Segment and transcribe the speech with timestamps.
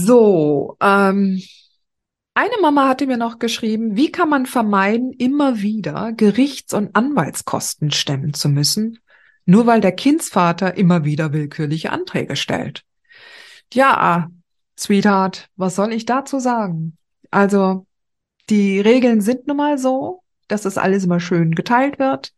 [0.00, 1.42] So, ähm,
[2.32, 7.90] eine Mama hatte mir noch geschrieben, wie kann man vermeiden, immer wieder Gerichts- und Anwaltskosten
[7.90, 9.00] stemmen zu müssen,
[9.44, 12.84] nur weil der Kindsvater immer wieder willkürliche Anträge stellt.
[13.72, 14.30] Ja,
[14.78, 16.96] Sweetheart, was soll ich dazu sagen?
[17.32, 17.84] Also,
[18.50, 22.34] die Regeln sind nun mal so, dass das alles immer schön geteilt wird.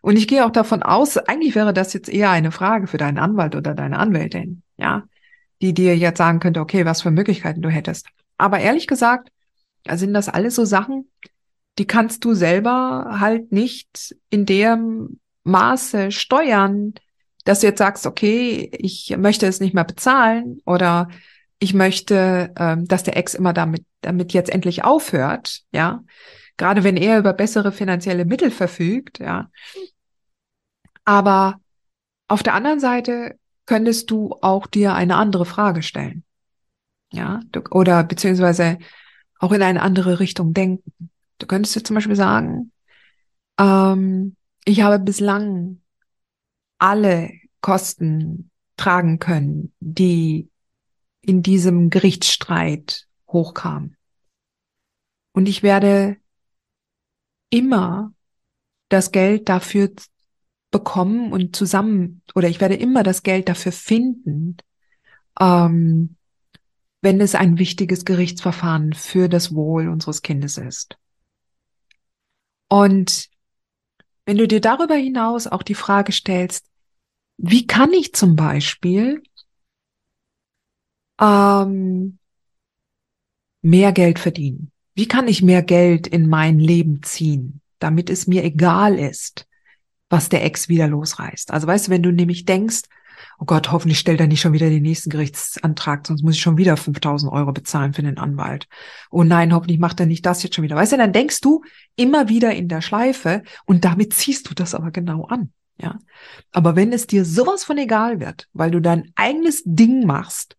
[0.00, 3.18] Und ich gehe auch davon aus, eigentlich wäre das jetzt eher eine Frage für deinen
[3.18, 5.04] Anwalt oder deine Anwältin, ja
[5.64, 8.06] die dir jetzt sagen könnte, okay, was für Möglichkeiten du hättest.
[8.36, 9.30] Aber ehrlich gesagt,
[9.88, 11.10] sind das alles so Sachen,
[11.78, 16.92] die kannst du selber halt nicht in dem Maße steuern,
[17.44, 21.08] dass du jetzt sagst, okay, ich möchte es nicht mehr bezahlen oder
[21.58, 26.04] ich möchte, ähm, dass der Ex immer damit, damit jetzt endlich aufhört, ja.
[26.56, 29.50] Gerade wenn er über bessere finanzielle Mittel verfügt, ja.
[31.04, 31.58] Aber
[32.28, 36.24] auf der anderen Seite könntest du auch dir eine andere Frage stellen.
[37.12, 38.78] Ja, du, oder beziehungsweise
[39.38, 41.10] auch in eine andere Richtung denken.
[41.38, 42.72] Du könntest dir zum Beispiel sagen,
[43.58, 45.80] ähm, ich habe bislang
[46.78, 50.50] alle Kosten tragen können, die
[51.20, 53.96] in diesem Gerichtsstreit hochkamen.
[55.32, 56.16] Und ich werde
[57.50, 58.12] immer
[58.88, 59.92] das Geld dafür
[60.74, 64.56] bekommen und zusammen, oder ich werde immer das Geld dafür finden,
[65.38, 66.16] ähm,
[67.00, 70.98] wenn es ein wichtiges Gerichtsverfahren für das Wohl unseres Kindes ist.
[72.68, 73.28] Und
[74.26, 76.66] wenn du dir darüber hinaus auch die Frage stellst,
[77.36, 79.22] wie kann ich zum Beispiel
[81.20, 82.18] ähm,
[83.62, 84.72] mehr Geld verdienen?
[84.96, 89.46] Wie kann ich mehr Geld in mein Leben ziehen, damit es mir egal ist,
[90.10, 91.50] was der Ex wieder losreißt.
[91.50, 92.82] Also weißt du, wenn du nämlich denkst,
[93.38, 96.56] oh Gott, hoffentlich stellt er nicht schon wieder den nächsten Gerichtsantrag, sonst muss ich schon
[96.56, 98.68] wieder 5000 Euro bezahlen für den Anwalt.
[99.10, 100.76] Oh nein, hoffentlich macht er nicht das jetzt schon wieder.
[100.76, 101.62] Weißt du, dann denkst du
[101.96, 105.52] immer wieder in der Schleife und damit ziehst du das aber genau an.
[105.78, 105.98] Ja.
[106.52, 110.56] Aber wenn es dir sowas von egal wird, weil du dein eigenes Ding machst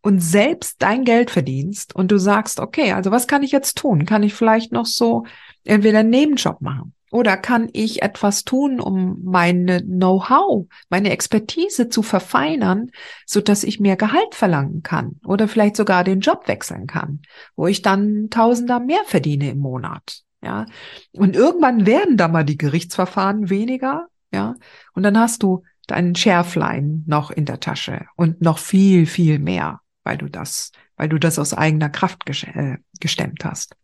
[0.00, 4.04] und selbst dein Geld verdienst und du sagst, okay, also was kann ich jetzt tun?
[4.04, 5.24] Kann ich vielleicht noch so
[5.64, 12.02] entweder einen Nebenjob machen oder kann ich etwas tun, um meine Know-how, meine Expertise zu
[12.02, 12.90] verfeinern,
[13.26, 17.22] so dass ich mehr Gehalt verlangen kann oder vielleicht sogar den Job wechseln kann,
[17.56, 20.22] wo ich dann Tausender mehr verdiene im Monat.
[20.42, 20.66] Ja.
[21.12, 24.08] Und irgendwann werden da mal die Gerichtsverfahren weniger.
[24.32, 24.54] Ja.
[24.92, 29.80] Und dann hast du deinen Schärflein noch in der Tasche und noch viel, viel mehr,
[30.04, 33.74] weil du das, weil du das aus eigener Kraft äh, gestemmt hast.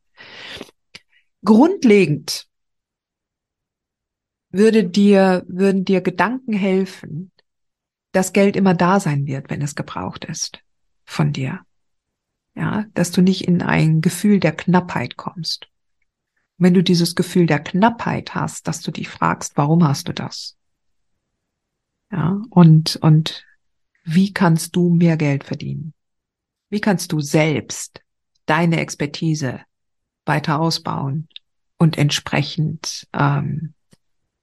[1.43, 2.47] Grundlegend
[4.55, 7.33] würde dir, würden dir Gedanken helfen,
[8.13, 10.61] dass Geld immer da sein wird, wenn es gebraucht ist
[11.05, 11.61] von dir.
[12.55, 15.67] Ja, dass du nicht in ein Gefühl der Knappheit kommst.
[16.57, 20.57] wenn du dieses Gefühl der Knappheit hast, dass du dich fragst, warum hast du das?
[22.13, 23.45] Ja, und, und
[24.05, 25.95] wie kannst du mehr Geld verdienen?
[26.71, 28.03] Wie kannst du selbst
[28.47, 29.63] deine Expertise
[30.25, 31.29] weiter ausbauen
[31.77, 33.74] und entsprechend ähm,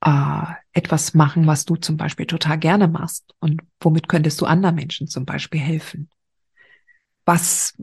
[0.01, 4.75] äh, etwas machen, was du zum Beispiel total gerne machst und womit könntest du anderen
[4.75, 6.09] Menschen zum Beispiel helfen?
[7.23, 7.75] Was,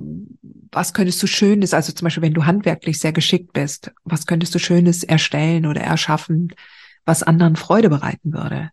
[0.72, 4.54] was könntest du Schönes, also zum Beispiel, wenn du handwerklich sehr geschickt bist, was könntest
[4.54, 6.52] du Schönes erstellen oder erschaffen,
[7.04, 8.70] was anderen Freude bereiten würde?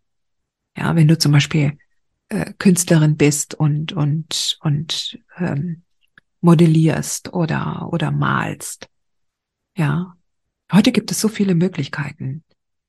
[0.75, 1.77] Ja, wenn du zum Beispiel
[2.29, 5.83] äh, Künstlerin bist und und und ähm,
[6.41, 8.89] modellierst oder oder malst,
[9.77, 10.15] ja.
[10.73, 12.43] Heute gibt es so viele Möglichkeiten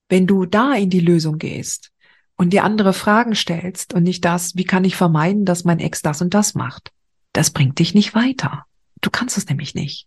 [0.08, 1.92] wenn du da in die Lösung gehst
[2.36, 6.02] und dir andere Fragen stellst und nicht das, wie kann ich vermeiden, dass mein Ex
[6.02, 6.92] das und das macht,
[7.32, 8.66] das bringt dich nicht weiter.
[9.00, 10.06] Du kannst es nämlich nicht.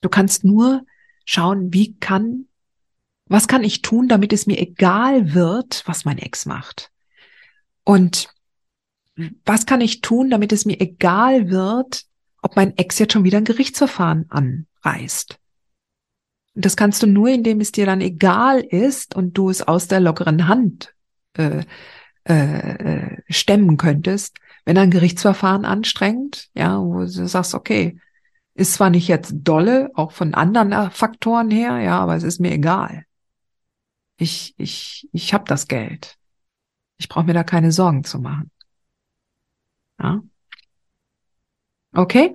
[0.00, 0.84] Du kannst nur
[1.24, 2.46] schauen, wie kann,
[3.26, 6.90] was kann ich tun, damit es mir egal wird, was mein Ex macht.
[7.84, 8.28] Und
[9.44, 12.04] was kann ich tun, damit es mir egal wird,
[12.42, 15.37] ob mein Ex jetzt schon wieder ein Gerichtsverfahren anreißt.
[16.60, 20.00] Das kannst du nur, indem es dir dann egal ist und du es aus der
[20.00, 20.92] lockeren Hand
[21.34, 21.62] äh,
[22.24, 28.00] äh, stemmen könntest, wenn ein Gerichtsverfahren anstrengt, ja, wo du sagst, okay,
[28.54, 32.40] ist zwar nicht jetzt dolle, auch von anderen äh, Faktoren her, ja, aber es ist
[32.40, 33.04] mir egal.
[34.16, 36.16] Ich, ich, ich habe das Geld.
[36.96, 38.50] Ich brauche mir da keine Sorgen zu machen.
[40.00, 40.22] Ja.
[41.92, 42.34] Okay?